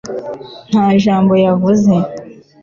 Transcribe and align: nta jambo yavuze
nta 0.69 0.87
jambo 1.03 1.33
yavuze 1.45 1.93